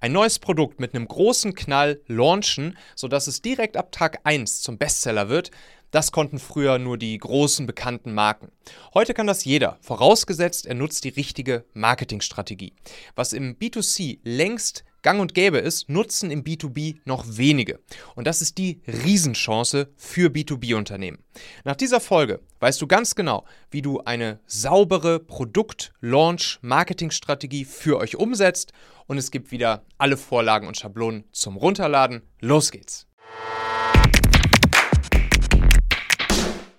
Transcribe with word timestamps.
Ein 0.00 0.12
neues 0.12 0.38
Produkt 0.38 0.78
mit 0.78 0.94
einem 0.94 1.08
großen 1.08 1.54
Knall 1.56 2.00
launchen, 2.06 2.78
sodass 2.94 3.26
es 3.26 3.42
direkt 3.42 3.76
ab 3.76 3.90
Tag 3.90 4.20
1 4.22 4.62
zum 4.62 4.78
Bestseller 4.78 5.28
wird, 5.28 5.50
das 5.90 6.12
konnten 6.12 6.38
früher 6.38 6.78
nur 6.78 6.98
die 6.98 7.16
großen 7.16 7.66
bekannten 7.66 8.14
Marken. 8.14 8.50
Heute 8.94 9.14
kann 9.14 9.26
das 9.26 9.44
jeder, 9.44 9.78
vorausgesetzt 9.80 10.66
er 10.66 10.74
nutzt 10.74 11.04
die 11.04 11.10
richtige 11.10 11.64
Marketingstrategie. 11.74 12.74
Was 13.14 13.32
im 13.32 13.56
B2C 13.56 14.18
längst 14.22 14.84
gang 15.02 15.20
und 15.20 15.34
gäbe 15.34 15.58
ist, 15.58 15.88
nutzen 15.88 16.30
im 16.30 16.44
B2B 16.44 17.00
noch 17.04 17.24
wenige. 17.26 17.80
Und 18.14 18.26
das 18.26 18.40
ist 18.42 18.58
die 18.58 18.80
Riesenchance 18.86 19.88
für 19.96 20.28
B2B-Unternehmen. 20.30 21.24
Nach 21.64 21.76
dieser 21.76 22.00
Folge 22.00 22.40
weißt 22.60 22.82
du 22.82 22.86
ganz 22.86 23.14
genau, 23.14 23.44
wie 23.70 23.82
du 23.82 24.00
eine 24.00 24.40
saubere 24.46 25.20
Produkt-Launch-Marketing-Strategie 25.20 27.64
für 27.64 27.98
euch 27.98 28.16
umsetzt 28.16 28.72
und 29.06 29.18
es 29.18 29.30
gibt 29.30 29.52
wieder 29.52 29.84
alle 29.96 30.16
Vorlagen 30.16 30.66
und 30.66 30.76
Schablonen 30.76 31.24
zum 31.32 31.56
Runterladen. 31.56 32.22
Los 32.40 32.70
geht's! 32.70 33.07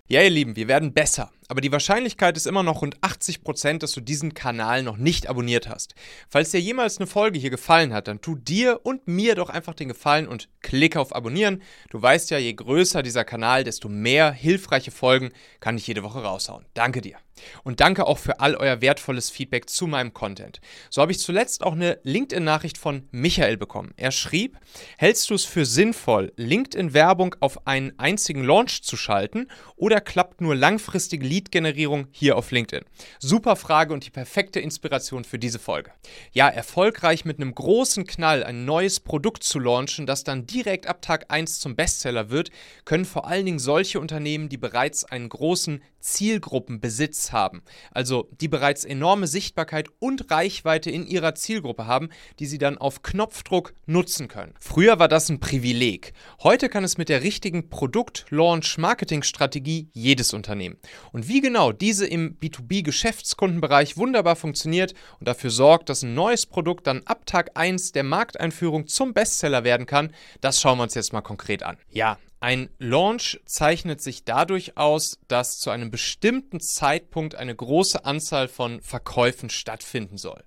Ja, 0.09 0.21
ihr 0.21 0.29
Lieben, 0.29 0.55
wir 0.55 0.67
werden 0.67 0.93
besser 0.93 1.31
aber 1.49 1.61
die 1.61 1.71
Wahrscheinlichkeit 1.71 2.37
ist 2.37 2.45
immer 2.45 2.61
noch 2.61 2.83
rund 2.83 2.99
80%, 2.99 3.79
dass 3.79 3.91
du 3.91 4.01
diesen 4.01 4.35
Kanal 4.35 4.83
noch 4.83 4.97
nicht 4.97 5.27
abonniert 5.27 5.67
hast. 5.67 5.95
Falls 6.29 6.51
dir 6.51 6.61
jemals 6.61 6.99
eine 6.99 7.07
Folge 7.07 7.39
hier 7.39 7.49
gefallen 7.49 7.91
hat, 7.91 8.07
dann 8.07 8.21
tu 8.21 8.35
dir 8.35 8.81
und 8.83 9.07
mir 9.07 9.33
doch 9.33 9.49
einfach 9.49 9.73
den 9.73 9.87
Gefallen 9.87 10.27
und 10.27 10.47
klick 10.61 10.95
auf 10.95 11.13
Abonnieren. 11.13 11.63
Du 11.89 11.99
weißt 11.99 12.29
ja, 12.29 12.37
je 12.37 12.53
größer 12.53 13.01
dieser 13.01 13.25
Kanal, 13.25 13.63
desto 13.63 13.89
mehr 13.89 14.31
hilfreiche 14.31 14.91
Folgen 14.91 15.31
kann 15.59 15.75
ich 15.75 15.87
jede 15.87 16.03
Woche 16.03 16.21
raushauen. 16.21 16.65
Danke 16.75 17.01
dir. 17.01 17.17
Und 17.63 17.79
danke 17.79 18.05
auch 18.05 18.19
für 18.19 18.39
all 18.39 18.55
euer 18.55 18.81
wertvolles 18.81 19.29
Feedback 19.29 19.69
zu 19.69 19.87
meinem 19.87 20.13
Content. 20.13 20.61
So 20.89 21.01
habe 21.01 21.11
ich 21.11 21.19
zuletzt 21.19 21.63
auch 21.63 21.73
eine 21.73 21.99
LinkedIn-Nachricht 22.03 22.77
von 22.77 23.07
Michael 23.11 23.57
bekommen. 23.57 23.93
Er 23.97 24.11
schrieb, 24.11 24.57
hältst 24.97 25.29
du 25.29 25.33
es 25.33 25.45
für 25.45 25.65
sinnvoll, 25.65 26.31
LinkedIn-Werbung 26.35 27.35
auf 27.39 27.65
einen 27.67 27.97
einzigen 27.97 28.43
Launch 28.43 28.83
zu 28.83 28.97
schalten 28.97 29.47
oder 29.75 29.99
klappt 29.99 30.41
nur 30.41 30.55
langfristige 30.55 31.25
Lead 31.25 31.39
Lead-Generierung 31.39 32.07
hier 32.11 32.37
auf 32.37 32.51
LinkedIn? 32.51 32.85
Super 33.19 33.55
Frage 33.55 33.93
und 33.93 34.05
die 34.05 34.09
perfekte 34.09 34.59
Inspiration 34.59 35.23
für 35.23 35.39
diese 35.39 35.59
Folge. 35.59 35.91
Ja, 36.31 36.49
erfolgreich 36.49 37.23
mit 37.23 37.37
einem 37.37 37.55
großen 37.55 38.05
Knall 38.05 38.43
ein 38.43 38.65
neues 38.65 38.99
Produkt 38.99 39.43
zu 39.43 39.59
launchen, 39.59 40.05
das 40.05 40.23
dann 40.23 40.45
direkt 40.45 40.87
ab 40.87 41.01
Tag 41.01 41.25
1 41.29 41.59
zum 41.59 41.75
Bestseller 41.75 42.29
wird, 42.29 42.51
können 42.85 43.05
vor 43.05 43.27
allen 43.27 43.45
Dingen 43.45 43.59
solche 43.59 43.99
Unternehmen, 43.99 44.49
die 44.49 44.57
bereits 44.57 45.05
einen 45.05 45.29
großen 45.29 45.81
Zielgruppenbesitz 45.99 47.31
haben, 47.31 47.63
also 47.91 48.29
die 48.39 48.47
bereits 48.47 48.85
enorme 48.85 49.25
Sichtbarkeit 49.27 49.89
und 49.99 50.31
Reichweite 50.31 50.91
in 50.91 51.05
ihrer 51.05 51.35
Zielgruppe 51.35 51.85
haben, 51.87 52.09
die 52.39 52.45
sie 52.45 52.57
dann 52.57 52.77
auf 52.77 53.03
Knopfdruck 53.03 53.73
nutzen 53.85 54.27
können. 54.27 54.53
Früher 54.59 54.99
war 54.99 55.07
das 55.07 55.29
ein 55.29 55.39
Privileg. 55.39 56.11
Heute 56.41 56.67
kann 56.69 56.83
es 56.83 56.97
mit 56.97 57.07
der 57.09 57.23
richtigen 57.23 57.69
Produkt-Launch-Marketing-Strategie 57.69 59.89
jedes 59.93 60.33
Unternehmen. 60.33 60.77
Und 61.11 61.27
wie 61.27 61.41
genau 61.41 61.71
diese 61.71 62.07
im 62.07 62.37
B2B-Geschäftskundenbereich 62.39 63.97
wunderbar 63.97 64.35
funktioniert 64.35 64.93
und 65.19 65.27
dafür 65.27 65.49
sorgt, 65.49 65.89
dass 65.89 66.03
ein 66.03 66.13
neues 66.13 66.45
Produkt 66.45 66.85
dann 66.87 67.01
ab 67.05 67.25
Tag 67.25 67.51
1 67.55 67.91
der 67.91 68.03
Markteinführung 68.03 68.87
zum 68.87 69.13
Bestseller 69.13 69.63
werden 69.63 69.85
kann, 69.85 70.13
das 70.41 70.61
schauen 70.61 70.79
wir 70.79 70.83
uns 70.83 70.95
jetzt 70.95 71.13
mal 71.13 71.21
konkret 71.21 71.63
an. 71.63 71.77
Ja, 71.89 72.17
ein 72.39 72.69
Launch 72.77 73.39
zeichnet 73.45 74.01
sich 74.01 74.23
dadurch 74.23 74.77
aus, 74.77 75.19
dass 75.27 75.57
zu 75.57 75.69
einem 75.69 75.91
bestimmten 75.91 76.59
Zeitpunkt 76.61 77.35
eine 77.35 77.55
große 77.55 78.05
Anzahl 78.05 78.47
von 78.47 78.81
Verkäufen 78.81 79.49
stattfinden 79.49 80.17
soll. 80.17 80.43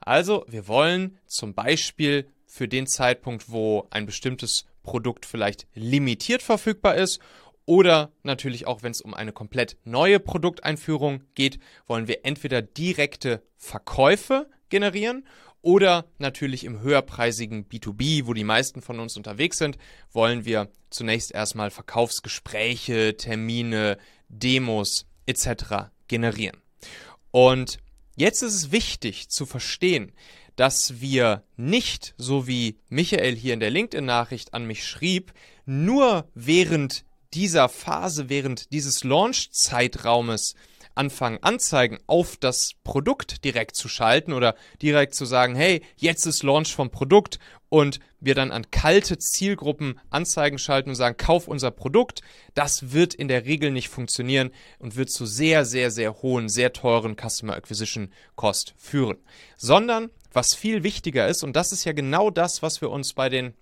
Also, 0.00 0.44
wir 0.48 0.68
wollen 0.68 1.18
zum 1.26 1.54
Beispiel 1.54 2.26
für 2.46 2.68
den 2.68 2.86
Zeitpunkt, 2.86 3.50
wo 3.50 3.86
ein 3.90 4.06
bestimmtes 4.06 4.64
Produkt 4.82 5.26
vielleicht 5.26 5.66
limitiert 5.74 6.42
verfügbar 6.42 6.94
ist 6.94 7.20
oder 7.66 8.12
natürlich 8.22 8.66
auch, 8.66 8.82
wenn 8.82 8.92
es 8.92 9.00
um 9.00 9.12
eine 9.12 9.32
komplett 9.32 9.76
neue 9.84 10.20
Produkteinführung 10.20 11.24
geht, 11.34 11.58
wollen 11.86 12.06
wir 12.06 12.24
entweder 12.24 12.62
direkte 12.62 13.42
Verkäufe 13.56 14.48
generieren 14.68 15.26
oder 15.66 16.06
natürlich 16.18 16.62
im 16.62 16.80
höherpreisigen 16.80 17.68
B2B, 17.68 18.26
wo 18.26 18.34
die 18.34 18.44
meisten 18.44 18.82
von 18.82 19.00
uns 19.00 19.16
unterwegs 19.16 19.58
sind, 19.58 19.78
wollen 20.12 20.44
wir 20.44 20.70
zunächst 20.90 21.32
erstmal 21.32 21.72
Verkaufsgespräche, 21.72 23.16
Termine, 23.16 23.98
Demos 24.28 25.06
etc. 25.26 25.90
generieren. 26.06 26.62
Und 27.32 27.78
jetzt 28.14 28.42
ist 28.42 28.54
es 28.54 28.70
wichtig 28.70 29.28
zu 29.28 29.44
verstehen, 29.44 30.12
dass 30.54 31.00
wir 31.00 31.42
nicht, 31.56 32.14
so 32.16 32.46
wie 32.46 32.78
Michael 32.88 33.34
hier 33.34 33.52
in 33.52 33.58
der 33.58 33.70
LinkedIn-Nachricht 33.70 34.54
an 34.54 34.66
mich 34.66 34.86
schrieb, 34.86 35.32
nur 35.64 36.30
während 36.32 37.04
dieser 37.34 37.68
Phase, 37.68 38.28
während 38.28 38.70
dieses 38.72 39.02
Launch-Zeitraumes 39.02 40.54
anfangen, 40.96 41.38
Anzeigen 41.42 41.98
auf 42.06 42.36
das 42.36 42.72
Produkt 42.84 43.44
direkt 43.44 43.76
zu 43.76 43.88
schalten 43.88 44.32
oder 44.32 44.56
direkt 44.82 45.14
zu 45.14 45.24
sagen, 45.24 45.54
hey, 45.54 45.82
jetzt 45.96 46.26
ist 46.26 46.42
Launch 46.42 46.74
vom 46.74 46.90
Produkt 46.90 47.38
und 47.68 48.00
wir 48.20 48.34
dann 48.34 48.52
an 48.52 48.70
kalte 48.70 49.18
Zielgruppen 49.18 50.00
Anzeigen 50.10 50.58
schalten 50.58 50.90
und 50.90 50.94
sagen, 50.96 51.16
kauf 51.16 51.48
unser 51.48 51.70
Produkt, 51.70 52.22
das 52.54 52.92
wird 52.92 53.14
in 53.14 53.28
der 53.28 53.44
Regel 53.44 53.70
nicht 53.70 53.88
funktionieren 53.88 54.50
und 54.78 54.96
wird 54.96 55.10
zu 55.10 55.26
sehr, 55.26 55.64
sehr, 55.64 55.90
sehr 55.90 56.22
hohen, 56.22 56.48
sehr 56.48 56.72
teuren 56.72 57.16
Customer 57.16 57.54
Acquisition 57.54 58.12
Cost 58.34 58.74
führen. 58.76 59.18
Sondern 59.56 60.10
was 60.32 60.54
viel 60.54 60.82
wichtiger 60.82 61.28
ist, 61.28 61.42
und 61.42 61.56
das 61.56 61.72
ist 61.72 61.84
ja 61.84 61.92
genau 61.92 62.30
das, 62.30 62.62
was 62.62 62.80
wir 62.80 62.90
uns 62.90 63.14
bei 63.14 63.28
den 63.28 63.54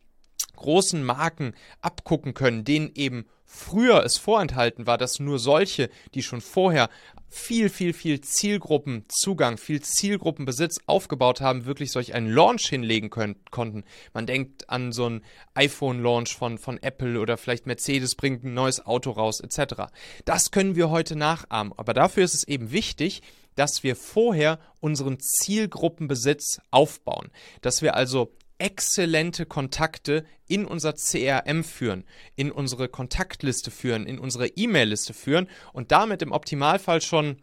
großen 0.56 1.02
Marken 1.02 1.54
abgucken 1.80 2.34
können, 2.34 2.64
denen 2.64 2.90
eben 2.94 3.26
früher 3.44 4.04
es 4.04 4.16
vorenthalten 4.16 4.86
war, 4.86 4.98
dass 4.98 5.20
nur 5.20 5.38
solche, 5.38 5.90
die 6.14 6.22
schon 6.22 6.40
vorher 6.40 6.88
viel, 7.34 7.68
viel, 7.68 7.92
viel 7.92 8.20
Zielgruppenzugang, 8.20 9.58
viel 9.58 9.82
Zielgruppenbesitz 9.82 10.78
aufgebaut 10.86 11.40
haben, 11.40 11.66
wirklich 11.66 11.90
solch 11.90 12.14
einen 12.14 12.28
Launch 12.28 12.68
hinlegen 12.68 13.10
können, 13.10 13.34
konnten. 13.50 13.82
Man 14.12 14.26
denkt 14.26 14.70
an 14.70 14.92
so 14.92 15.06
einen 15.06 15.24
iPhone-Launch 15.54 16.36
von, 16.36 16.58
von 16.58 16.80
Apple 16.80 17.18
oder 17.18 17.36
vielleicht 17.36 17.66
Mercedes 17.66 18.14
bringt 18.14 18.44
ein 18.44 18.54
neues 18.54 18.86
Auto 18.86 19.10
raus, 19.10 19.40
etc. 19.40 19.86
Das 20.24 20.52
können 20.52 20.76
wir 20.76 20.90
heute 20.90 21.16
nachahmen. 21.16 21.72
Aber 21.76 21.92
dafür 21.92 22.24
ist 22.24 22.34
es 22.34 22.44
eben 22.46 22.70
wichtig, 22.70 23.20
dass 23.56 23.82
wir 23.82 23.96
vorher 23.96 24.60
unseren 24.80 25.18
Zielgruppenbesitz 25.18 26.60
aufbauen. 26.70 27.30
Dass 27.62 27.82
wir 27.82 27.96
also 27.96 28.32
exzellente 28.58 29.46
Kontakte 29.46 30.24
in 30.46 30.64
unser 30.64 30.94
CRM 30.94 31.64
führen, 31.64 32.04
in 32.36 32.50
unsere 32.52 32.88
Kontaktliste 32.88 33.70
führen, 33.70 34.06
in 34.06 34.18
unsere 34.18 34.48
E-Mail-Liste 34.48 35.14
führen 35.14 35.48
und 35.72 35.92
damit 35.92 36.22
im 36.22 36.32
Optimalfall 36.32 37.00
schon 37.00 37.42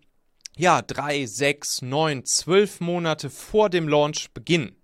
ja, 0.58 0.82
drei, 0.82 1.26
sechs, 1.26 1.82
neun, 1.82 2.26
zwölf 2.26 2.82
Monate 2.82 3.30
vor 3.30 3.70
dem 3.70 3.88
Launch 3.88 4.32
beginnen. 4.34 4.76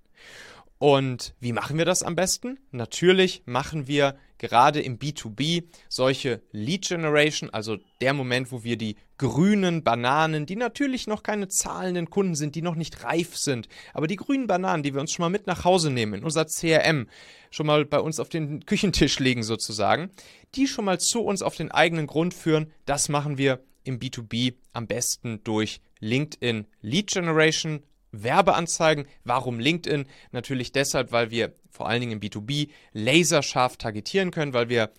Und 0.79 1.33
wie 1.39 1.53
machen 1.53 1.77
wir 1.77 1.85
das 1.85 2.03
am 2.03 2.15
besten? 2.15 2.59
Natürlich 2.71 3.43
machen 3.45 3.87
wir 3.87 4.17
gerade 4.37 4.81
im 4.81 4.99
B2B 4.99 5.63
solche 5.89 6.41
Lead 6.51 6.87
Generation, 6.87 7.49
also 7.49 7.77
der 8.01 8.13
Moment, 8.13 8.51
wo 8.51 8.63
wir 8.63 8.77
die 8.77 8.95
grünen 9.17 9.83
Bananen, 9.83 10.45
die 10.45 10.55
natürlich 10.55 11.07
noch 11.07 11.23
keine 11.23 11.47
zahlenden 11.47 12.09
Kunden 12.09 12.35
sind, 12.35 12.55
die 12.55 12.61
noch 12.61 12.75
nicht 12.75 13.03
reif 13.03 13.35
sind, 13.35 13.67
aber 13.93 14.07
die 14.07 14.15
grünen 14.15 14.47
Bananen, 14.47 14.83
die 14.83 14.93
wir 14.93 15.01
uns 15.01 15.11
schon 15.11 15.23
mal 15.23 15.29
mit 15.29 15.47
nach 15.47 15.65
Hause 15.65 15.89
nehmen, 15.89 16.15
in 16.15 16.23
unser 16.23 16.45
CRM, 16.45 17.07
schon 17.49 17.65
mal 17.65 17.85
bei 17.85 17.99
uns 17.99 18.19
auf 18.19 18.29
den 18.29 18.65
Küchentisch 18.65 19.19
legen 19.19 19.43
sozusagen, 19.43 20.11
die 20.55 20.67
schon 20.67 20.85
mal 20.85 20.99
zu 20.99 21.21
uns 21.21 21.41
auf 21.41 21.55
den 21.55 21.71
eigenen 21.71 22.07
Grund 22.07 22.33
führen, 22.33 22.71
das 22.85 23.09
machen 23.09 23.37
wir 23.37 23.63
im 23.83 23.99
B2B 23.99 24.55
am 24.73 24.87
besten 24.87 25.41
durch 25.43 25.79
LinkedIn 25.99 26.67
Lead 26.81 27.11
Generation 27.11 27.81
Werbeanzeigen. 28.11 29.05
Warum 29.23 29.59
LinkedIn? 29.59 30.05
Natürlich 30.31 30.71
deshalb, 30.71 31.11
weil 31.11 31.31
wir 31.31 31.53
vor 31.69 31.87
allen 31.87 32.01
Dingen 32.01 32.13
im 32.13 32.19
B2B 32.19 32.69
laserscharf 32.93 33.77
targetieren 33.77 34.31
können, 34.31 34.53
weil 34.53 34.69
wir 34.69 34.91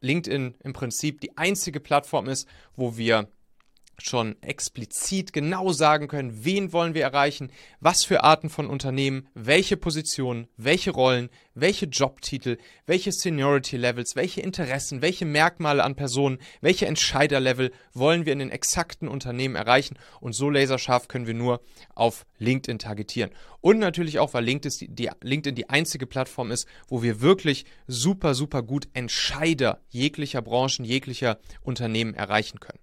LinkedIn 0.00 0.54
im 0.62 0.72
Prinzip 0.72 1.20
die 1.20 1.36
einzige 1.36 1.80
Plattform 1.80 2.28
ist, 2.28 2.46
wo 2.76 2.96
wir 2.96 3.28
schon 3.98 4.40
explizit 4.42 5.32
genau 5.32 5.72
sagen 5.72 6.08
können, 6.08 6.44
wen 6.44 6.72
wollen 6.72 6.94
wir 6.94 7.02
erreichen, 7.02 7.50
was 7.80 8.04
für 8.04 8.22
Arten 8.22 8.48
von 8.48 8.66
Unternehmen, 8.66 9.28
welche 9.34 9.76
Positionen, 9.76 10.46
welche 10.56 10.90
Rollen, 10.90 11.30
welche 11.54 11.86
Jobtitel, 11.86 12.58
welche 12.86 13.12
Seniority 13.12 13.76
Levels, 13.76 14.14
welche 14.14 14.40
Interessen, 14.40 15.02
welche 15.02 15.24
Merkmale 15.24 15.82
an 15.82 15.96
Personen, 15.96 16.38
welche 16.60 16.86
Entscheiderlevel 16.86 17.72
wollen 17.92 18.24
wir 18.24 18.32
in 18.32 18.38
den 18.38 18.50
exakten 18.50 19.08
Unternehmen 19.08 19.56
erreichen 19.56 19.98
und 20.20 20.32
so 20.32 20.48
laserscharf 20.48 21.08
können 21.08 21.26
wir 21.26 21.34
nur 21.34 21.60
auf 21.94 22.24
LinkedIn 22.38 22.78
targetieren. 22.78 23.30
Und 23.60 23.78
natürlich 23.80 24.20
auch, 24.20 24.34
weil 24.34 24.44
LinkedIn 24.44 24.94
die, 24.94 25.10
LinkedIn 25.20 25.56
die 25.56 25.68
einzige 25.68 26.06
Plattform 26.06 26.52
ist, 26.52 26.66
wo 26.86 27.02
wir 27.02 27.20
wirklich 27.20 27.64
super, 27.88 28.34
super 28.34 28.62
gut 28.62 28.88
Entscheider 28.92 29.80
jeglicher 29.88 30.42
Branchen, 30.42 30.84
jeglicher 30.84 31.38
Unternehmen 31.62 32.14
erreichen 32.14 32.60
können. 32.60 32.80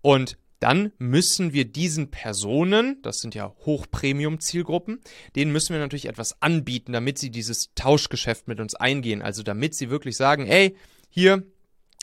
Und 0.00 0.38
dann 0.60 0.92
müssen 0.98 1.52
wir 1.52 1.64
diesen 1.66 2.10
Personen, 2.10 3.00
das 3.02 3.18
sind 3.18 3.34
ja 3.34 3.54
Hochpremium-Zielgruppen, 3.64 5.00
denen 5.34 5.52
müssen 5.52 5.72
wir 5.72 5.80
natürlich 5.80 6.06
etwas 6.06 6.40
anbieten, 6.40 6.92
damit 6.92 7.18
sie 7.18 7.30
dieses 7.30 7.74
Tauschgeschäft 7.74 8.48
mit 8.48 8.60
uns 8.60 8.74
eingehen. 8.74 9.22
Also 9.22 9.42
damit 9.42 9.74
sie 9.74 9.90
wirklich 9.90 10.16
sagen, 10.16 10.46
ey, 10.46 10.76
hier, 11.10 11.44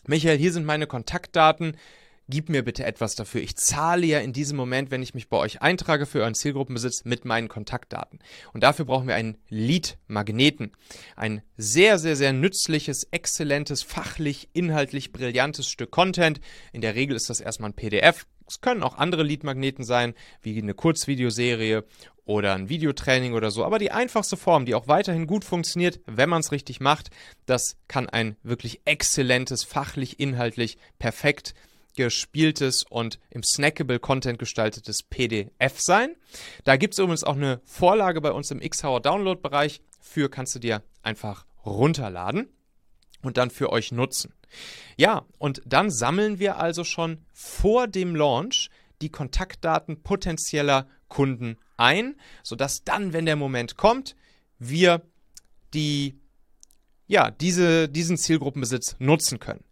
Michael, 0.06 0.38
hier 0.38 0.52
sind 0.52 0.66
meine 0.66 0.88
Kontaktdaten, 0.88 1.78
gib 2.30 2.50
mir 2.50 2.64
bitte 2.64 2.86
etwas 2.86 3.16
dafür. 3.16 3.42
Ich 3.42 3.56
zahle 3.58 4.06
ja 4.06 4.20
in 4.20 4.34
diesem 4.34 4.58
Moment, 4.58 4.92
wenn 4.92 5.04
ich 5.04 5.14
mich 5.14 5.30
bei 5.30 5.38
euch 5.38 5.62
eintrage 5.62 6.06
für 6.06 6.22
euren 6.22 6.36
Zielgruppenbesitz, 6.36 7.06
mit 7.06 7.26
meinen 7.26 7.48
Kontaktdaten. 7.48 8.20
Und 8.54 8.64
dafür 8.64 8.86
brauchen 8.86 9.08
wir 9.08 9.16
einen 9.16 9.38
Lead-Magneten. 9.50 10.72
Ein 11.16 11.42
sehr, 11.58 12.00
sehr, 12.00 12.16
sehr 12.16 12.34
nützliches, 12.34 13.08
exzellentes, 13.12 13.84
fachlich, 13.84 14.50
inhaltlich 14.54 15.12
brillantes 15.12 15.68
Stück 15.68 15.92
Content. 15.92 16.40
In 16.72 16.82
der 16.82 16.96
Regel 16.96 17.16
ist 17.16 17.30
das 17.30 17.40
erstmal 17.40 17.72
ein 17.72 17.76
PDF. 17.76 18.26
Es 18.48 18.62
können 18.62 18.84
auch 18.84 18.98
andere 18.98 19.24
Lead-Magneten 19.24 19.84
sein, 19.84 20.14
wie 20.42 20.58
eine 20.62 20.74
Kurzvideoserie 20.74 21.86
oder 22.26 22.54
ein 22.54 22.70
Videotraining 22.70 23.34
oder 23.34 23.52
so. 23.52 23.66
Aber 23.66 23.80
die 23.80 23.92
einfachste 23.92 24.38
Form, 24.38 24.66
die 24.66 24.76
auch 24.76 24.88
weiterhin 24.88 25.28
gut 25.28 25.44
funktioniert, 25.44 26.00
wenn 26.06 26.30
man 26.30 26.40
es 26.40 26.52
richtig 26.52 26.80
macht, 26.80 27.10
das 27.46 27.78
kann 27.88 28.10
ein 28.10 28.38
wirklich 28.44 28.82
exzellentes, 28.86 29.64
fachlich, 29.64 30.20
inhaltlich 30.20 30.78
perfekt 31.00 31.54
gespieltes 31.96 32.84
und 32.90 33.20
im 33.30 33.44
snackable 33.44 34.00
Content 34.00 34.40
gestaltetes 34.40 35.04
PDF 35.04 35.80
sein. 35.80 36.16
Da 36.64 36.78
gibt 36.78 36.94
es 36.94 37.00
übrigens 37.00 37.24
auch 37.24 37.36
eine 37.36 37.62
Vorlage 37.66 38.22
bei 38.22 38.32
uns 38.32 38.52
im 38.52 38.60
Xhauer 38.60 39.02
Download-Bereich. 39.02 39.82
Für 40.00 40.30
kannst 40.30 40.56
du 40.56 40.60
dir 40.60 40.82
einfach 41.02 41.46
runterladen 41.66 42.50
und 43.22 43.38
dann 43.38 43.52
für 43.52 43.72
euch 43.72 43.92
nutzen. 43.92 44.34
Ja, 44.98 45.26
und 45.38 45.62
dann 45.66 45.90
sammeln 45.90 46.40
wir 46.40 46.58
also 46.58 46.84
schon 46.84 47.26
vor 47.34 47.88
dem 47.88 48.16
Launch 48.16 48.70
die 49.02 49.10
Kontaktdaten 49.10 50.02
potenzieller 50.02 50.88
Kunden 51.08 51.58
ein, 51.78 52.16
sodass 52.44 52.84
dann, 52.84 53.14
wenn 53.14 53.26
der 53.26 53.36
Moment 53.36 53.78
kommt, 53.78 54.16
wir 54.60 55.02
die, 55.74 56.20
ja, 57.08 57.32
diese, 57.32 57.90
diesen 57.90 58.18
Zielgruppenbesitz 58.18 58.96
nutzen 59.00 59.40
können. 59.40 59.64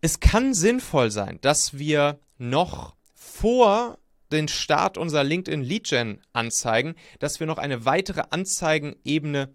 Es 0.00 0.20
kann 0.20 0.54
sinnvoll 0.54 1.10
sein, 1.10 1.38
dass 1.40 1.78
wir 1.78 2.20
noch 2.38 2.94
vor 3.14 3.98
den 4.32 4.48
Start 4.48 4.98
unserer 4.98 5.24
LinkedIn 5.24 5.62
Lead 5.62 5.88
Gen 5.88 6.20
Anzeigen, 6.32 6.94
dass 7.18 7.40
wir 7.40 7.46
noch 7.46 7.58
eine 7.58 7.84
weitere 7.84 8.24
Anzeigenebene 8.30 9.54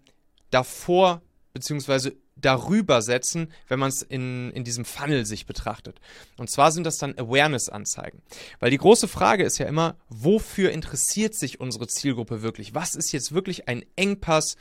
davor 0.50 1.22
bzw 1.52 2.12
darüber 2.40 3.02
setzen, 3.02 3.52
wenn 3.68 3.78
man 3.78 3.88
es 3.88 4.02
in, 4.02 4.50
in 4.52 4.64
diesem 4.64 4.84
Funnel 4.84 5.26
sich 5.26 5.46
betrachtet. 5.46 6.00
Und 6.36 6.50
zwar 6.50 6.72
sind 6.72 6.84
das 6.84 6.98
dann 6.98 7.18
Awareness-Anzeigen. 7.18 8.22
Weil 8.58 8.70
die 8.70 8.78
große 8.78 9.08
Frage 9.08 9.44
ist 9.44 9.58
ja 9.58 9.66
immer, 9.66 9.96
wofür 10.08 10.70
interessiert 10.70 11.34
sich 11.34 11.60
unsere 11.60 11.86
Zielgruppe 11.86 12.42
wirklich? 12.42 12.74
Was 12.74 12.94
ist 12.94 13.12
jetzt 13.12 13.32
wirklich 13.32 13.68
ein 13.68 13.84
Engpass, 13.96 14.56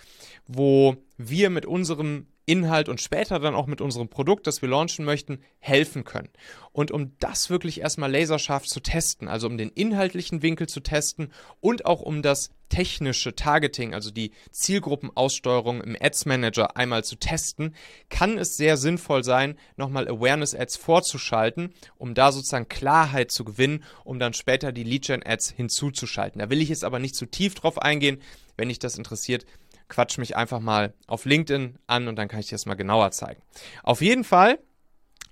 wo 0.47 0.97
wir 1.17 1.49
mit 1.49 1.65
unserem 1.65 2.27
Inhalt 2.49 2.89
und 2.89 2.99
später 2.99 3.37
dann 3.37 3.53
auch 3.53 3.67
mit 3.67 3.79
unserem 3.79 4.09
Produkt, 4.09 4.47
das 4.47 4.63
wir 4.63 4.69
launchen 4.69 5.05
möchten, 5.05 5.39
helfen 5.59 6.03
können. 6.03 6.29
Und 6.71 6.89
um 6.89 7.15
das 7.19 7.51
wirklich 7.51 7.81
erstmal 7.81 8.11
laserscharf 8.11 8.65
zu 8.65 8.79
testen, 8.79 9.27
also 9.27 9.45
um 9.45 9.55
den 9.55 9.69
inhaltlichen 9.69 10.41
Winkel 10.41 10.67
zu 10.67 10.79
testen 10.79 11.31
und 11.59 11.85
auch 11.85 12.01
um 12.01 12.23
das 12.23 12.49
technische 12.69 13.35
Targeting, 13.35 13.93
also 13.93 14.11
die 14.11 14.31
Zielgruppenaussteuerung 14.51 15.81
im 15.81 15.97
Ads 15.99 16.25
Manager 16.25 16.77
einmal 16.77 17.03
zu 17.03 17.15
testen, 17.15 17.75
kann 18.09 18.37
es 18.37 18.55
sehr 18.55 18.77
sinnvoll 18.77 19.23
sein, 19.23 19.57
nochmal 19.75 20.07
Awareness 20.07 20.55
Ads 20.55 20.77
vorzuschalten, 20.77 21.73
um 21.97 22.13
da 22.13 22.31
sozusagen 22.31 22.69
Klarheit 22.69 23.31
zu 23.31 23.43
gewinnen, 23.43 23.83
um 24.03 24.19
dann 24.19 24.33
später 24.33 24.71
die 24.71 24.83
Lead 24.83 25.05
Gen 25.05 25.25
Ads 25.25 25.51
hinzuzuschalten. 25.51 26.39
Da 26.39 26.49
will 26.49 26.61
ich 26.61 26.69
jetzt 26.69 26.83
aber 26.83 26.99
nicht 26.99 27.15
zu 27.15 27.25
tief 27.25 27.55
drauf 27.55 27.81
eingehen. 27.81 28.21
Wenn 28.55 28.69
dich 28.69 28.79
das 28.79 28.97
interessiert, 28.97 29.45
quatsch 29.87 30.17
mich 30.17 30.35
einfach 30.37 30.59
mal 30.59 30.93
auf 31.07 31.25
LinkedIn 31.25 31.79
an 31.87 32.07
und 32.07 32.15
dann 32.15 32.27
kann 32.27 32.39
ich 32.39 32.47
dir 32.47 32.55
das 32.55 32.65
mal 32.65 32.75
genauer 32.75 33.11
zeigen. 33.11 33.41
Auf 33.83 34.01
jeden 34.01 34.23
Fall, 34.23 34.59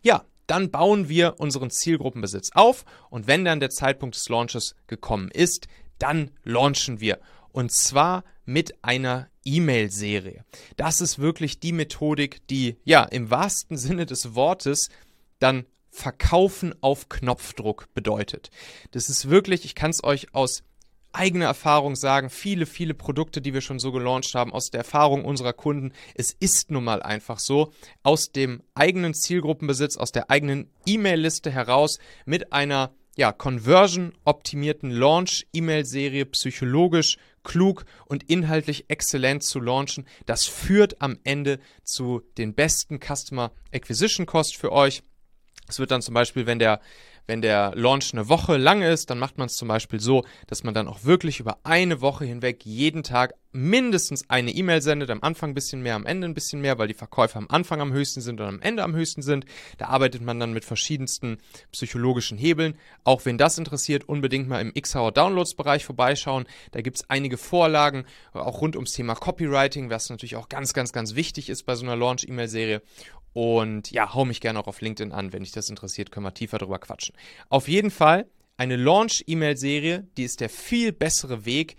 ja, 0.01 0.25
dann 0.47 0.71
bauen 0.71 1.09
wir 1.09 1.39
unseren 1.39 1.69
Zielgruppenbesitz 1.69 2.51
auf 2.53 2.85
und 3.09 3.27
wenn 3.27 3.45
dann 3.45 3.59
der 3.59 3.69
Zeitpunkt 3.69 4.15
des 4.15 4.29
Launches 4.29 4.75
gekommen 4.87 5.29
ist, 5.29 5.67
dann 5.99 6.31
launchen 6.43 6.99
wir. 6.99 7.19
Und 7.51 7.71
zwar 7.71 8.23
mit 8.45 8.83
einer 8.83 9.29
E-Mail-Serie. 9.43 10.43
Das 10.75 11.01
ist 11.01 11.19
wirklich 11.19 11.59
die 11.59 11.73
Methodik, 11.73 12.45
die 12.47 12.77
ja 12.83 13.03
im 13.03 13.29
wahrsten 13.29 13.77
Sinne 13.77 14.05
des 14.05 14.35
Wortes 14.35 14.89
dann 15.39 15.65
Verkaufen 15.89 16.75
auf 16.81 17.09
Knopfdruck 17.09 17.87
bedeutet. 17.93 18.51
Das 18.91 19.09
ist 19.09 19.29
wirklich, 19.29 19.65
ich 19.65 19.73
kann 19.73 19.89
es 19.89 20.03
euch 20.03 20.33
aus 20.33 20.63
eigene 21.11 21.45
Erfahrung 21.45 21.95
sagen, 21.95 22.29
viele, 22.29 22.65
viele 22.65 22.93
Produkte, 22.93 23.41
die 23.41 23.53
wir 23.53 23.61
schon 23.61 23.79
so 23.79 23.91
gelauncht 23.91 24.35
haben, 24.35 24.53
aus 24.53 24.69
der 24.69 24.79
Erfahrung 24.79 25.25
unserer 25.25 25.53
Kunden, 25.53 25.93
es 26.13 26.35
ist 26.39 26.69
nun 26.69 26.83
mal 26.83 27.01
einfach 27.01 27.39
so, 27.39 27.73
aus 28.03 28.31
dem 28.31 28.61
eigenen 28.75 29.13
Zielgruppenbesitz, 29.13 29.97
aus 29.97 30.11
der 30.11 30.29
eigenen 30.29 30.69
E-Mail-Liste 30.85 31.49
heraus 31.49 31.97
mit 32.25 32.53
einer 32.53 32.91
ja, 33.17 33.31
conversion-optimierten 33.31 34.91
Launch-E-Mail-Serie 34.91 36.27
psychologisch 36.27 37.17
klug 37.43 37.85
und 38.05 38.29
inhaltlich 38.29 38.89
exzellent 38.89 39.43
zu 39.43 39.59
launchen. 39.59 40.05
Das 40.25 40.45
führt 40.45 41.01
am 41.01 41.17
Ende 41.23 41.59
zu 41.83 42.21
den 42.37 42.53
besten 42.53 42.99
Customer 42.99 43.51
Acquisition 43.73 44.27
Cost 44.27 44.55
für 44.55 44.71
euch. 44.71 45.01
Es 45.67 45.79
wird 45.79 45.91
dann 45.91 46.01
zum 46.01 46.13
Beispiel, 46.13 46.45
wenn 46.45 46.59
der 46.59 46.79
wenn 47.27 47.41
der 47.41 47.73
Launch 47.75 48.13
eine 48.13 48.29
Woche 48.29 48.57
lang 48.57 48.81
ist, 48.81 49.09
dann 49.09 49.19
macht 49.19 49.37
man 49.37 49.47
es 49.47 49.55
zum 49.55 49.67
Beispiel 49.67 49.99
so, 49.99 50.25
dass 50.47 50.63
man 50.63 50.73
dann 50.73 50.87
auch 50.87 51.03
wirklich 51.03 51.39
über 51.39 51.57
eine 51.63 52.01
Woche 52.01 52.25
hinweg 52.25 52.65
jeden 52.65 53.03
Tag 53.03 53.35
mindestens 53.51 54.29
eine 54.29 54.51
E-Mail 54.51 54.81
sendet. 54.81 55.09
Am 55.09 55.23
Anfang 55.23 55.51
ein 55.51 55.53
bisschen 55.55 55.81
mehr, 55.81 55.95
am 55.95 56.05
Ende 56.05 56.27
ein 56.27 56.33
bisschen 56.33 56.61
mehr, 56.61 56.77
weil 56.77 56.87
die 56.87 56.93
Verkäufe 56.93 57.37
am 57.37 57.47
Anfang 57.49 57.81
am 57.81 57.91
höchsten 57.91 58.21
sind 58.21 58.39
und 58.39 58.47
am 58.47 58.61
Ende 58.61 58.83
am 58.83 58.95
höchsten 58.95 59.21
sind. 59.21 59.45
Da 59.77 59.87
arbeitet 59.87 60.21
man 60.21 60.39
dann 60.39 60.53
mit 60.53 60.63
verschiedensten 60.63 61.39
psychologischen 61.71 62.37
Hebeln. 62.37 62.77
Auch 63.03 63.25
wenn 63.25 63.37
das 63.37 63.57
interessiert, 63.57 64.07
unbedingt 64.07 64.47
mal 64.47 64.61
im 64.61 64.73
Xhauer 64.73 65.11
Downloads-Bereich 65.11 65.85
vorbeischauen. 65.85 66.45
Da 66.71 66.81
gibt 66.81 66.97
es 66.97 67.09
einige 67.09 67.37
Vorlagen, 67.37 68.05
auch 68.33 68.61
rund 68.61 68.75
ums 68.75 68.93
Thema 68.93 69.15
Copywriting, 69.15 69.89
was 69.89 70.09
natürlich 70.09 70.35
auch 70.35 70.49
ganz, 70.49 70.73
ganz, 70.73 70.93
ganz 70.93 71.15
wichtig 71.15 71.49
ist 71.49 71.63
bei 71.63 71.75
so 71.75 71.85
einer 71.85 71.95
Launch-E-Mail-Serie. 71.95 72.81
Und 73.37 73.91
ja, 73.91 74.15
hau 74.15 74.25
mich 74.25 74.41
gerne 74.41 74.59
auch 74.59 74.65
auf 74.65 74.81
LinkedIn 74.81 75.11
an, 75.11 75.31
wenn 75.31 75.43
dich 75.43 75.51
das 75.51 75.69
interessiert, 75.69 76.11
können 76.11 76.25
wir 76.25 76.33
tiefer 76.33 76.57
drüber 76.57 76.79
quatschen. 76.79 77.15
Auf 77.49 77.67
jeden 77.67 77.91
Fall, 77.91 78.25
eine 78.57 78.77
Launch-E-Mail-Serie, 78.77 80.07
die 80.17 80.23
ist 80.23 80.39
der 80.39 80.49
viel 80.49 80.91
bessere 80.91 81.45
Weg, 81.45 81.77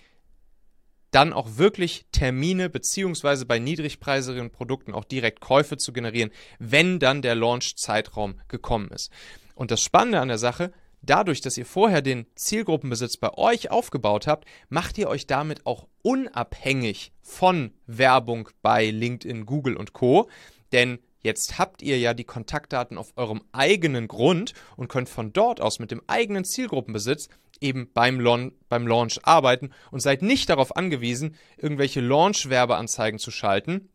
dann 1.10 1.32
auch 1.32 1.56
wirklich 1.56 2.06
Termine 2.12 2.70
beziehungsweise 2.70 3.44
bei 3.44 3.58
niedrigpreisigen 3.58 4.52
Produkten 4.52 4.94
auch 4.94 5.02
direkt 5.02 5.40
Käufe 5.40 5.76
zu 5.76 5.92
generieren, 5.92 6.30
wenn 6.60 7.00
dann 7.00 7.22
der 7.22 7.34
Launch-Zeitraum 7.34 8.40
gekommen 8.46 8.92
ist. 8.92 9.10
Und 9.56 9.72
das 9.72 9.80
Spannende 9.80 10.20
an 10.20 10.28
der 10.28 10.38
Sache, 10.38 10.70
dadurch, 11.02 11.40
dass 11.40 11.58
ihr 11.58 11.66
vorher 11.66 12.02
den 12.02 12.26
Zielgruppenbesitz 12.36 13.16
bei 13.16 13.34
euch 13.34 13.72
aufgebaut 13.72 14.28
habt, 14.28 14.46
macht 14.68 14.96
ihr 14.96 15.08
euch 15.08 15.26
damit 15.26 15.66
auch 15.66 15.88
unabhängig 16.02 17.10
von 17.20 17.72
Werbung 17.88 18.48
bei 18.62 18.90
LinkedIn, 18.90 19.44
Google 19.44 19.76
und 19.76 19.92
Co. 19.92 20.28
Denn 20.70 21.00
Jetzt 21.20 21.58
habt 21.58 21.82
ihr 21.82 21.98
ja 21.98 22.14
die 22.14 22.24
Kontaktdaten 22.24 22.96
auf 22.96 23.12
eurem 23.16 23.42
eigenen 23.52 24.06
Grund 24.06 24.54
und 24.76 24.88
könnt 24.88 25.08
von 25.08 25.32
dort 25.32 25.60
aus 25.60 25.80
mit 25.80 25.90
dem 25.90 26.02
eigenen 26.06 26.44
Zielgruppenbesitz 26.44 27.28
eben 27.60 27.90
beim, 27.92 28.20
Launch, 28.20 28.52
beim 28.68 28.86
Launch 28.86 29.18
arbeiten 29.24 29.70
und 29.90 30.00
seid 30.00 30.22
nicht 30.22 30.48
darauf 30.48 30.76
angewiesen, 30.76 31.34
irgendwelche 31.56 32.00
Launch-Werbeanzeigen 32.00 33.18
zu 33.18 33.32
schalten, 33.32 33.88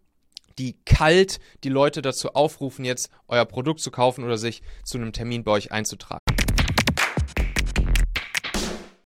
die 0.57 0.75
kalt 0.85 1.39
die 1.63 1.69
Leute 1.69 2.01
dazu 2.01 2.33
aufrufen, 2.33 2.83
jetzt 2.83 3.09
euer 3.27 3.45
Produkt 3.45 3.79
zu 3.79 3.89
kaufen 3.89 4.23
oder 4.23 4.37
sich 4.37 4.61
zu 4.83 4.97
einem 4.97 5.13
Termin 5.13 5.43
bei 5.43 5.51
euch 5.51 5.71
einzutragen. 5.71 6.22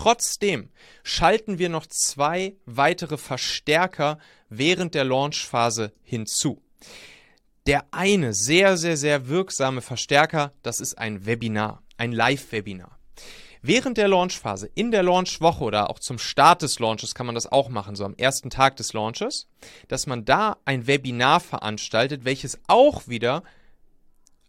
Trotzdem 0.00 0.70
schalten 1.02 1.58
wir 1.58 1.68
noch 1.68 1.84
zwei 1.84 2.56
weitere 2.64 3.18
Verstärker 3.18 4.18
während 4.48 4.94
der 4.94 5.04
Launchphase 5.04 5.92
hinzu. 6.02 6.62
Der 7.66 7.84
eine 7.90 8.32
sehr, 8.32 8.78
sehr, 8.78 8.96
sehr 8.96 9.28
wirksame 9.28 9.82
Verstärker, 9.82 10.54
das 10.62 10.80
ist 10.80 10.96
ein 10.96 11.26
Webinar, 11.26 11.82
ein 11.98 12.12
Live-Webinar. 12.12 12.98
Während 13.60 13.98
der 13.98 14.08
Launchphase, 14.08 14.70
in 14.74 14.90
der 14.90 15.02
Launchwoche 15.02 15.64
oder 15.64 15.90
auch 15.90 15.98
zum 15.98 16.18
Start 16.18 16.62
des 16.62 16.78
Launches 16.78 17.14
kann 17.14 17.26
man 17.26 17.34
das 17.34 17.52
auch 17.52 17.68
machen, 17.68 17.94
so 17.94 18.06
am 18.06 18.14
ersten 18.14 18.48
Tag 18.48 18.76
des 18.76 18.94
Launches, 18.94 19.48
dass 19.88 20.06
man 20.06 20.24
da 20.24 20.56
ein 20.64 20.86
Webinar 20.86 21.40
veranstaltet, 21.40 22.24
welches 22.24 22.58
auch 22.68 23.06
wieder 23.06 23.42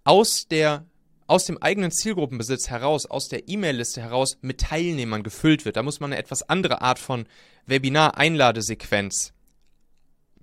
aus 0.06 0.48
der 0.48 0.86
aus 1.32 1.46
dem 1.46 1.58
eigenen 1.60 1.92
Zielgruppenbesitz 1.92 2.70
heraus, 2.70 3.06
aus 3.06 3.30
der 3.30 3.48
E-Mail-Liste 3.48 4.02
heraus 4.02 4.38
mit 4.42 4.60
Teilnehmern 4.60 5.24
gefüllt 5.24 5.64
wird. 5.64 5.78
Da 5.78 5.82
muss 5.82 6.02
man 6.02 6.12
eine 6.12 6.20
etwas 6.20 6.44
andere 6.44 6.82
Art 6.82 7.00
von 7.00 7.26
Webinar-Einladesequenz 7.68 9.32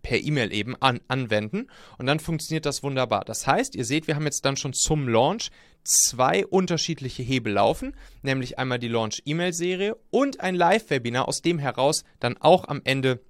per 0.01 0.19
E-Mail 0.19 0.51
eben 0.51 0.77
an, 0.77 1.01
anwenden 1.07 1.67
und 1.99 2.07
dann 2.07 2.21
funktioniert 2.21 2.65
das 2.65 2.83
wunderbar. 2.83 3.27
Das 3.27 3.47
heißt, 3.47 3.77
ihr 3.77 3.85
seht, 3.85 4.07
wir 4.07 4.15
haben 4.15 4.25
jetzt 4.25 4.47
dann 4.47 4.57
schon 4.57 4.73
zum 4.73 5.09
Launch 5.09 5.51
zwei 5.85 6.47
unterschiedliche 6.47 7.23
Hebel 7.23 7.53
laufen, 7.53 7.95
nämlich 8.23 8.59
einmal 8.59 8.79
die 8.79 8.89
Launch-E-Mail-Serie 8.89 9.95
und 10.09 10.41
ein 10.41 10.55
Live-Webinar, 10.55 11.29
aus 11.29 11.43
dem 11.43 11.59
heraus 11.59 12.05
dann 12.19 12.39
auch 12.39 12.67
am 12.67 12.81
Ende 12.85 13.21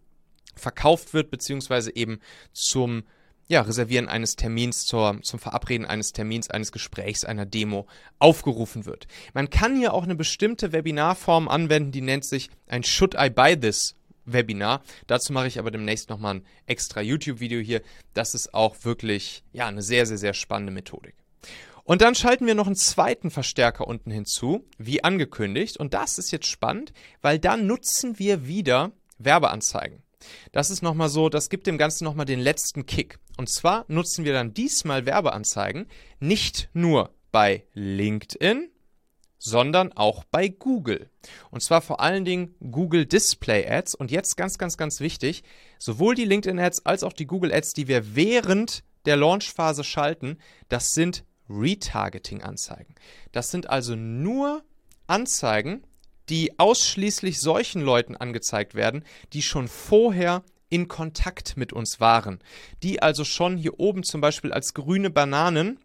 verkauft 0.54 1.12
wird, 1.12 1.32
beziehungsweise 1.32 1.96
eben 1.96 2.20
zum 2.52 3.02
ja, 3.48 3.62
Reservieren 3.62 4.08
eines 4.08 4.36
Termins 4.36 4.84
zur, 4.84 5.20
zum 5.22 5.38
Verabreden 5.38 5.86
eines 5.86 6.12
Termins, 6.12 6.50
eines 6.50 6.70
Gesprächs, 6.70 7.24
einer 7.24 7.46
Demo 7.46 7.86
aufgerufen 8.18 8.84
wird. 8.84 9.06
Man 9.32 9.48
kann 9.48 9.76
hier 9.76 9.94
auch 9.94 10.04
eine 10.04 10.14
bestimmte 10.14 10.72
Webinarform 10.72 11.48
anwenden, 11.48 11.90
die 11.90 12.02
nennt 12.02 12.26
sich 12.26 12.50
ein 12.66 12.82
Should 12.82 13.14
I 13.18 13.30
Buy 13.30 13.58
This 13.58 13.94
Webinar. 14.26 14.82
Dazu 15.06 15.32
mache 15.32 15.46
ich 15.46 15.58
aber 15.58 15.70
demnächst 15.70 16.10
nochmal 16.10 16.36
ein 16.36 16.46
extra 16.66 17.00
YouTube-Video 17.00 17.60
hier. 17.60 17.80
Das 18.12 18.34
ist 18.34 18.52
auch 18.52 18.76
wirklich, 18.82 19.42
ja, 19.52 19.66
eine 19.66 19.82
sehr, 19.82 20.04
sehr, 20.04 20.18
sehr 20.18 20.34
spannende 20.34 20.72
Methodik. 20.72 21.14
Und 21.84 22.02
dann 22.02 22.14
schalten 22.14 22.46
wir 22.46 22.54
noch 22.54 22.66
einen 22.66 22.76
zweiten 22.76 23.30
Verstärker 23.30 23.86
unten 23.86 24.10
hinzu, 24.10 24.62
wie 24.76 25.02
angekündigt. 25.02 25.78
Und 25.78 25.94
das 25.94 26.18
ist 26.18 26.30
jetzt 26.30 26.46
spannend, 26.46 26.92
weil 27.22 27.38
dann 27.38 27.66
nutzen 27.66 28.18
wir 28.18 28.46
wieder 28.46 28.92
Werbeanzeigen. 29.16 30.02
Das 30.52 30.70
ist 30.70 30.82
nochmal 30.82 31.08
so, 31.08 31.28
das 31.28 31.50
gibt 31.50 31.66
dem 31.66 31.78
Ganzen 31.78 32.04
nochmal 32.04 32.26
den 32.26 32.40
letzten 32.40 32.86
Kick. 32.86 33.18
Und 33.36 33.48
zwar 33.48 33.84
nutzen 33.88 34.24
wir 34.24 34.32
dann 34.32 34.54
diesmal 34.54 35.06
Werbeanzeigen 35.06 35.86
nicht 36.20 36.68
nur 36.72 37.14
bei 37.30 37.64
LinkedIn, 37.74 38.70
sondern 39.38 39.92
auch 39.92 40.24
bei 40.24 40.48
Google. 40.48 41.10
Und 41.50 41.62
zwar 41.62 41.80
vor 41.80 42.00
allen 42.00 42.24
Dingen 42.24 42.54
Google 42.70 43.06
Display 43.06 43.66
Ads. 43.68 43.94
Und 43.94 44.10
jetzt 44.10 44.36
ganz, 44.36 44.58
ganz, 44.58 44.76
ganz 44.76 45.00
wichtig, 45.00 45.44
sowohl 45.78 46.14
die 46.14 46.24
LinkedIn 46.24 46.58
Ads 46.58 46.86
als 46.86 47.04
auch 47.04 47.12
die 47.12 47.26
Google 47.26 47.52
Ads, 47.52 47.72
die 47.72 47.88
wir 47.88 48.16
während 48.16 48.82
der 49.04 49.16
Launchphase 49.16 49.84
schalten, 49.84 50.38
das 50.68 50.90
sind 50.90 51.24
Retargeting-Anzeigen. 51.48 52.94
Das 53.32 53.50
sind 53.50 53.70
also 53.70 53.94
nur 53.94 54.62
Anzeigen, 55.06 55.82
die 56.28 56.58
ausschließlich 56.58 57.40
solchen 57.40 57.82
Leuten 57.82 58.16
angezeigt 58.16 58.74
werden, 58.74 59.04
die 59.32 59.42
schon 59.42 59.68
vorher 59.68 60.42
in 60.70 60.88
Kontakt 60.88 61.56
mit 61.56 61.72
uns 61.72 62.00
waren, 62.00 62.40
die 62.82 63.00
also 63.00 63.24
schon 63.24 63.56
hier 63.56 63.80
oben 63.80 64.02
zum 64.02 64.20
Beispiel 64.20 64.52
als 64.52 64.74
grüne 64.74 65.10
Bananen 65.10 65.78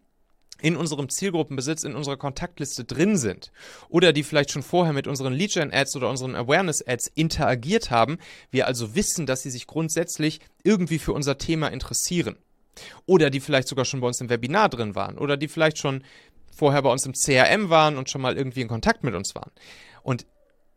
in 0.60 0.76
unserem 0.76 1.08
Zielgruppenbesitz, 1.08 1.84
in 1.84 1.94
unserer 1.94 2.16
Kontaktliste 2.16 2.84
drin 2.84 3.16
sind 3.16 3.50
oder 3.88 4.12
die 4.12 4.22
vielleicht 4.22 4.50
schon 4.50 4.62
vorher 4.62 4.92
mit 4.92 5.06
unseren 5.06 5.32
Lead-Gen-Ads 5.32 5.96
oder 5.96 6.08
unseren 6.08 6.36
Awareness-Ads 6.36 7.12
interagiert 7.14 7.90
haben, 7.90 8.18
wir 8.50 8.66
also 8.66 8.94
wissen, 8.94 9.26
dass 9.26 9.42
sie 9.42 9.50
sich 9.50 9.66
grundsätzlich 9.66 10.40
irgendwie 10.62 10.98
für 10.98 11.12
unser 11.12 11.38
Thema 11.38 11.68
interessieren. 11.68 12.36
Oder 13.06 13.30
die 13.30 13.40
vielleicht 13.40 13.68
sogar 13.68 13.84
schon 13.84 14.00
bei 14.00 14.08
uns 14.08 14.20
im 14.20 14.30
Webinar 14.30 14.68
drin 14.68 14.94
waren 14.94 15.18
oder 15.18 15.36
die 15.36 15.48
vielleicht 15.48 15.78
schon 15.78 16.02
vorher 16.50 16.82
bei 16.82 16.90
uns 16.90 17.06
im 17.06 17.12
CRM 17.12 17.70
waren 17.70 17.96
und 17.96 18.10
schon 18.10 18.20
mal 18.20 18.36
irgendwie 18.36 18.62
in 18.62 18.68
Kontakt 18.68 19.04
mit 19.04 19.14
uns 19.14 19.34
waren. 19.34 19.50
Und 20.02 20.26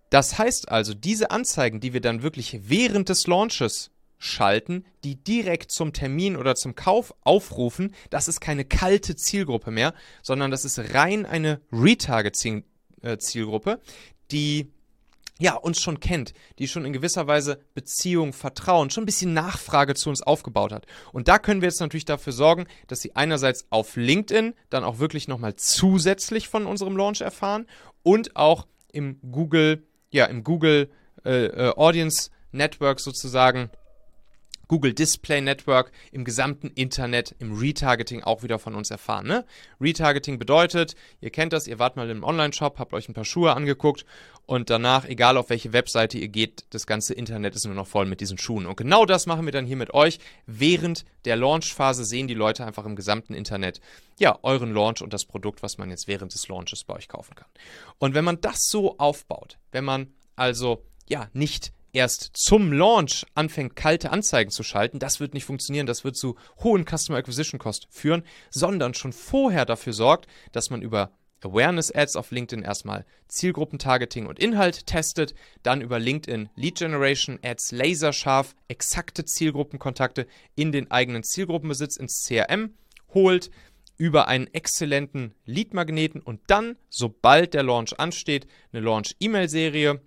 das 0.10 0.38
heißt 0.38 0.70
also, 0.70 0.94
diese 0.94 1.32
Anzeigen, 1.32 1.80
die 1.80 1.94
wir 1.94 2.02
dann 2.02 2.24
wirklich 2.24 2.70
während 2.70 3.10
des 3.10 3.28
Launches 3.28 3.92
schalten, 4.18 4.86
die 5.04 5.16
direkt 5.16 5.72
zum 5.72 5.94
Termin 5.94 6.38
oder 6.38 6.56
zum 6.56 6.76
Kauf 6.76 7.14
aufrufen, 7.22 7.94
das 8.10 8.28
ist 8.28 8.42
keine 8.42 8.66
kalte 8.66 9.16
Zielgruppe 9.16 9.72
mehr, 9.72 9.94
sondern 10.24 10.52
das 10.52 10.66
ist 10.66 10.94
rein 10.94 11.26
eine 11.26 11.62
Retarget-Zielgruppe, 11.72 13.80
die 14.32 14.72
ja, 15.40 15.54
uns 15.54 15.80
schon 15.80 16.00
kennt, 16.00 16.34
die 16.58 16.68
schon 16.68 16.84
in 16.84 16.94
gewisser 16.94 17.28
Weise 17.28 17.60
Beziehung, 17.76 18.34
Vertrauen, 18.34 18.90
schon 18.90 19.04
ein 19.04 19.06
bisschen 19.06 19.34
Nachfrage 19.34 19.94
zu 19.94 20.10
uns 20.10 20.24
aufgebaut 20.24 20.72
hat. 20.72 20.88
Und 21.14 21.28
da 21.28 21.38
können 21.38 21.62
wir 21.62 21.68
jetzt 21.68 21.80
natürlich 21.80 22.06
dafür 22.06 22.34
sorgen, 22.34 22.66
dass 22.88 23.02
sie 23.02 23.16
einerseits 23.16 23.68
auf 23.70 23.96
LinkedIn 23.96 24.56
dann 24.72 24.84
auch 24.84 24.98
wirklich 24.98 25.28
nochmal 25.28 25.56
zusätzlich 25.56 26.50
von 26.50 26.66
unserem 26.66 26.98
Launch 26.98 27.22
erfahren 27.22 27.68
und 28.02 28.36
auch 28.36 28.66
im 28.92 29.20
Google 29.32 29.84
ja, 30.10 30.26
im 30.26 30.44
Google 30.44 30.90
äh, 31.26 31.46
äh, 31.46 31.74
Audience 31.76 32.30
Network 32.52 33.00
sozusagen, 33.00 33.70
Google 34.68 34.94
Display 34.94 35.42
Network 35.42 35.92
im 36.12 36.26
gesamten 36.26 36.68
Internet 36.76 37.36
im 37.40 37.58
Retargeting 37.58 38.24
auch 38.24 38.44
wieder 38.44 38.60
von 38.60 38.76
uns 38.76 38.92
erfahren. 38.92 39.28
Ne? 39.28 39.46
Retargeting 39.80 40.40
bedeutet, 40.40 40.96
ihr 41.22 41.30
kennt 41.30 41.54
das, 41.54 41.68
ihr 41.68 41.80
wart 41.80 41.96
mal 41.96 42.10
im 42.10 42.24
Online-Shop, 42.24 42.80
habt 42.80 42.94
euch 42.94 43.10
ein 43.10 43.14
paar 43.14 43.26
Schuhe 43.26 43.54
angeguckt 43.54 44.06
und 44.48 44.70
danach, 44.70 45.06
egal 45.06 45.36
auf 45.36 45.50
welche 45.50 45.74
Webseite 45.74 46.18
ihr 46.18 46.30
geht, 46.30 46.66
das 46.70 46.88
ganze 46.88 47.14
Internet 47.14 47.56
ist 47.56 47.66
nur 47.66 47.76
noch 47.76 47.86
voll 47.86 48.06
mit 48.06 48.22
diesen 48.22 48.38
Schuhen. 48.38 48.66
Und 48.66 48.78
genau 48.78 49.06
das 49.06 49.26
machen 49.26 49.46
wir 49.46 49.52
dann 49.52 49.66
hier 49.66 49.76
mit 49.76 49.94
euch. 49.94 50.20
Während 50.46 51.04
der 51.26 51.36
Launch-Phase 51.36 52.06
sehen 52.06 52.30
die 52.30 52.34
Leute 52.34 52.66
einfach 52.66 52.86
im 52.86 52.96
gesamten 52.96 53.34
Internet, 53.34 53.82
ja, 54.20 54.40
euren 54.44 54.74
Launch 54.74 55.02
und 55.02 55.12
das 55.12 55.26
Produkt, 55.26 55.64
was 55.64 55.78
man 55.78 55.90
jetzt 55.90 56.08
während 56.08 56.34
des 56.34 56.48
Launches 56.48 56.86
bei 56.86 56.94
euch 56.94 57.10
kaufen 57.10 57.36
kann. 57.36 57.50
Und 57.98 58.16
wenn 58.16 58.24
man 58.24 58.40
das 58.40 58.70
so 58.70 58.98
aufbaut, 58.98 59.58
wenn 59.72 59.84
man 59.84 60.14
also, 60.38 60.86
ja, 61.10 61.30
nicht 61.34 61.74
erst 61.98 62.30
zum 62.34 62.72
Launch 62.72 63.26
anfängt, 63.36 63.76
kalte 63.76 64.12
Anzeigen 64.12 64.52
zu 64.52 64.64
schalten, 64.64 65.00
das 65.00 65.20
wird 65.20 65.34
nicht 65.34 65.46
funktionieren, 65.46 65.88
das 65.88 66.04
wird 66.04 66.16
zu 66.16 66.38
hohen 66.64 66.86
Customer 66.86 67.18
Acquisition 67.18 67.60
Cost 67.60 67.88
führen, 67.90 68.24
sondern 68.50 68.94
schon 68.94 69.14
vorher 69.14 69.66
dafür 69.66 69.94
sorgt, 69.94 70.28
dass 70.52 70.70
man 70.70 70.82
über 70.82 71.12
Awareness 71.42 71.92
Ads 71.92 72.16
auf 72.16 72.32
LinkedIn 72.32 72.64
erstmal 72.64 73.06
Zielgruppentargeting 73.28 74.26
und 74.26 74.40
Inhalt 74.40 74.88
testet, 74.88 75.36
dann 75.64 75.82
über 75.82 76.00
LinkedIn 76.00 76.50
Lead 76.56 76.78
Generation 76.78 77.40
Ads 77.44 77.72
laserscharf 77.72 78.56
exakte 78.68 79.26
Zielgruppenkontakte 79.26 80.28
in 80.56 80.72
den 80.72 80.90
eigenen 80.90 81.24
Zielgruppenbesitz 81.24 81.98
ins 81.98 82.26
CRM 82.26 82.74
holt, 83.14 83.52
über 83.98 84.28
einen 84.28 84.48
exzellenten 84.54 85.34
Lead-Magneten 85.46 86.22
und 86.22 86.42
dann, 86.48 86.78
sobald 86.90 87.54
der 87.54 87.64
Launch 87.64 88.00
ansteht, 88.00 88.48
eine 88.72 88.82
Launch-E-Mail-Serie 88.84 90.02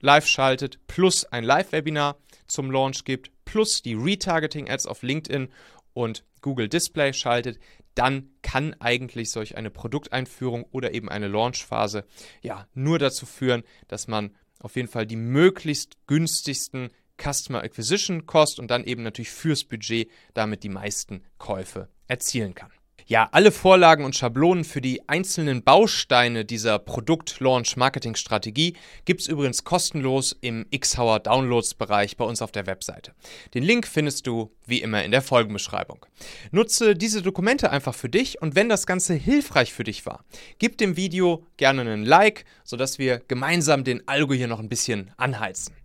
live 0.00 0.26
schaltet, 0.26 0.78
plus 0.86 1.24
ein 1.24 1.44
Live-Webinar 1.44 2.16
zum 2.46 2.70
Launch 2.70 3.04
gibt, 3.04 3.30
plus 3.44 3.82
die 3.82 3.94
Retargeting-Ads 3.94 4.86
auf 4.86 5.02
LinkedIn 5.02 5.48
und 5.92 6.24
Google 6.40 6.68
Display 6.68 7.12
schaltet, 7.12 7.58
dann 7.94 8.30
kann 8.42 8.74
eigentlich 8.78 9.30
solch 9.30 9.56
eine 9.56 9.70
Produkteinführung 9.70 10.64
oder 10.70 10.94
eben 10.94 11.08
eine 11.08 11.26
Launchphase 11.26 12.04
ja 12.42 12.68
nur 12.74 12.98
dazu 12.98 13.26
führen, 13.26 13.64
dass 13.88 14.06
man 14.06 14.36
auf 14.60 14.76
jeden 14.76 14.88
Fall 14.88 15.06
die 15.06 15.16
möglichst 15.16 15.96
günstigsten 16.06 16.90
Customer 17.20 17.62
Acquisition 17.62 18.26
Cost 18.26 18.60
und 18.60 18.70
dann 18.70 18.84
eben 18.84 19.02
natürlich 19.02 19.30
fürs 19.30 19.64
Budget 19.64 20.08
damit 20.34 20.62
die 20.62 20.68
meisten 20.68 21.24
Käufe 21.38 21.88
erzielen 22.06 22.54
kann. 22.54 22.70
Ja, 23.10 23.26
alle 23.32 23.52
Vorlagen 23.52 24.04
und 24.04 24.16
Schablonen 24.16 24.64
für 24.64 24.82
die 24.82 25.08
einzelnen 25.08 25.62
Bausteine 25.62 26.44
dieser 26.44 26.78
Produkt-Launch-Marketing-Strategie 26.78 28.74
gibt 29.06 29.22
es 29.22 29.28
übrigens 29.28 29.64
kostenlos 29.64 30.36
im 30.42 30.66
Xhauer 30.78 31.20
Downloads-Bereich 31.20 32.18
bei 32.18 32.26
uns 32.26 32.42
auf 32.42 32.52
der 32.52 32.66
Webseite. 32.66 33.14
Den 33.54 33.62
Link 33.62 33.86
findest 33.86 34.26
du 34.26 34.52
wie 34.66 34.82
immer 34.82 35.04
in 35.04 35.10
der 35.10 35.22
Folgenbeschreibung. 35.22 36.04
Nutze 36.50 36.94
diese 36.94 37.22
Dokumente 37.22 37.70
einfach 37.70 37.94
für 37.94 38.10
dich 38.10 38.42
und 38.42 38.54
wenn 38.56 38.68
das 38.68 38.86
Ganze 38.86 39.14
hilfreich 39.14 39.72
für 39.72 39.84
dich 39.84 40.04
war, 40.04 40.22
gib 40.58 40.76
dem 40.76 40.98
Video 40.98 41.46
gerne 41.56 41.80
einen 41.80 42.04
Like, 42.04 42.44
sodass 42.62 42.98
wir 42.98 43.22
gemeinsam 43.26 43.84
den 43.84 44.06
Algo 44.06 44.34
hier 44.34 44.48
noch 44.48 44.60
ein 44.60 44.68
bisschen 44.68 45.12
anheizen. 45.16 45.77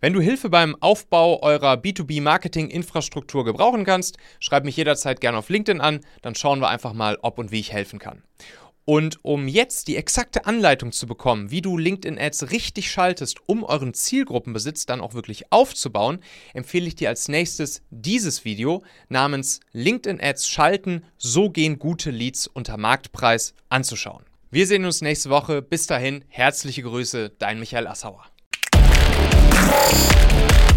Wenn 0.00 0.12
du 0.12 0.20
Hilfe 0.20 0.50
beim 0.50 0.76
Aufbau 0.80 1.42
eurer 1.42 1.74
B2B-Marketing-Infrastruktur 1.74 3.44
gebrauchen 3.44 3.84
kannst, 3.84 4.16
schreib 4.38 4.64
mich 4.64 4.76
jederzeit 4.76 5.20
gerne 5.20 5.38
auf 5.38 5.48
LinkedIn 5.48 5.80
an, 5.80 6.00
dann 6.22 6.34
schauen 6.34 6.60
wir 6.60 6.68
einfach 6.68 6.92
mal, 6.92 7.18
ob 7.22 7.38
und 7.38 7.50
wie 7.50 7.60
ich 7.60 7.72
helfen 7.72 7.98
kann. 7.98 8.22
Und 8.84 9.24
um 9.24 9.46
jetzt 9.46 9.88
die 9.88 9.96
exakte 9.96 10.46
Anleitung 10.46 10.90
zu 10.90 11.06
bekommen, 11.06 11.50
wie 11.50 11.62
du 11.62 11.76
LinkedIn-Ads 11.76 12.50
richtig 12.50 12.90
schaltest, 12.90 13.38
um 13.46 13.62
euren 13.62 13.94
Zielgruppenbesitz 13.94 14.86
dann 14.86 15.00
auch 15.00 15.14
wirklich 15.14 15.52
aufzubauen, 15.52 16.18
empfehle 16.54 16.88
ich 16.88 16.96
dir 16.96 17.08
als 17.08 17.28
nächstes 17.28 17.82
dieses 17.90 18.44
Video 18.44 18.82
namens 19.08 19.60
LinkedIn-Ads 19.72 20.48
schalten, 20.48 21.04
so 21.18 21.50
gehen 21.50 21.78
gute 21.78 22.10
Leads 22.10 22.46
unter 22.48 22.78
Marktpreis 22.78 23.54
anzuschauen. 23.68 24.24
Wir 24.50 24.66
sehen 24.66 24.84
uns 24.84 25.02
nächste 25.02 25.30
Woche. 25.30 25.62
Bis 25.62 25.86
dahin, 25.86 26.24
herzliche 26.26 26.82
Grüße, 26.82 27.30
dein 27.38 27.60
Michael 27.60 27.86
Assauer. 27.86 28.24
Thank 29.70 30.64
you. 30.64 30.69